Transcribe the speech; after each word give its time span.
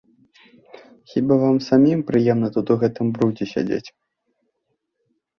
Хіба 1.09 1.35
вам 1.41 1.57
самім 1.65 1.99
прыемна 2.07 2.47
тут 2.55 2.71
у 2.75 2.77
гэтым 2.83 3.11
брудзе 3.17 3.45
сядзець? 3.53 3.89